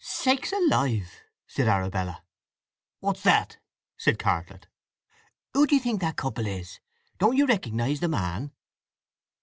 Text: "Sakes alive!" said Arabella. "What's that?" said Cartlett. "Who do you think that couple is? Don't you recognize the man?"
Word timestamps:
"Sakes 0.03 0.51
alive!" 0.51 1.21
said 1.45 1.67
Arabella. 1.67 2.23
"What's 3.01 3.21
that?" 3.21 3.59
said 3.99 4.17
Cartlett. 4.17 4.65
"Who 5.53 5.67
do 5.67 5.75
you 5.75 5.79
think 5.79 6.01
that 6.01 6.15
couple 6.17 6.47
is? 6.47 6.79
Don't 7.19 7.37
you 7.37 7.45
recognize 7.45 7.99
the 7.99 8.07
man?" 8.07 8.51